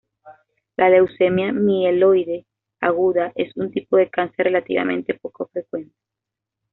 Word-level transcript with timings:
La 0.77 0.89
leucemia 0.89 1.51
mieloide 1.51 2.47
aguda 2.79 3.31
es 3.35 3.55
un 3.55 3.69
tipo 3.69 3.97
de 3.97 4.09
cáncer 4.09 4.47
relativamente 4.47 5.13
poco 5.13 5.45
frecuente. 5.49 5.93